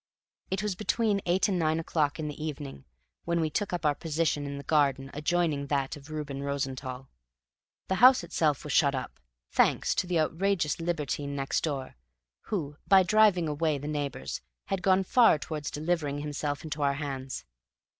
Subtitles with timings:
[0.49, 2.85] It was between eight and nine o'clock in the evening
[3.25, 7.07] when we took up our position in the garden adjoining that of Reuben Rosenthall;
[7.87, 9.19] the house itself was shut up,
[9.51, 11.97] thanks to the outrageous libertine next door,
[12.45, 17.45] who, by driving away the neighbors, had gone far towards delivering himself into our hands.